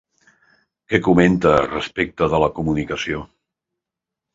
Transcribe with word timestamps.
Què 0.93 1.01
comenta 1.09 1.53
respecte 1.67 2.33
de 2.35 2.43
la 2.47 2.51
comunicació? 2.59 3.25